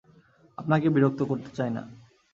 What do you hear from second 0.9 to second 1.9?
বিরক্ত করতে চাই না।